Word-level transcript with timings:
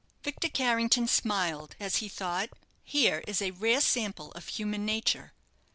Victor 0.23 0.49
Carrington 0.49 1.07
smiled, 1.07 1.75
as 1.79 1.97
he 1.97 2.09
thought, 2.09 2.49
"Here 2.83 3.23
is 3.27 3.39
a 3.39 3.51
rare 3.51 3.81
sample 3.81 4.31
of 4.31 4.47
human 4.47 4.83
nature. 4.83 5.31